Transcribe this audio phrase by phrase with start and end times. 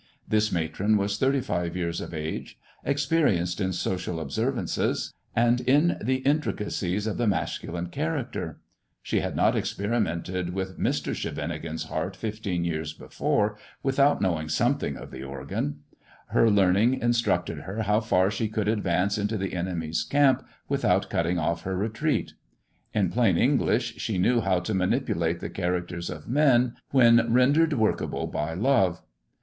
[0.27, 6.23] This matron was thirty five years of age, experienced in social observances, and in the
[6.23, 8.59] intri ca, cies of the masculine character.
[9.03, 11.13] She had not experimented with Mr.
[11.13, 15.81] Scheveningen's heart fifteen years before without knowing something of the organ.
[16.29, 21.11] Her learning instructed her how far she could advance into the enemy's camp with out
[21.11, 22.33] cutting off her retreat.
[22.91, 28.25] In plain English, she knew how to manipulate the characters of men when rendered workable
[28.25, 28.99] by love.